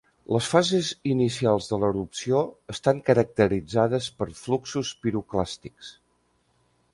Les 0.35 0.45
fases 0.51 0.87
inicials 1.09 1.67
de 1.71 1.77
l'erupció 1.83 2.41
estan 2.75 3.03
caracteritzades 3.11 4.09
per 4.23 4.29
fluxos 4.41 4.95
piroclàstics. 5.05 5.93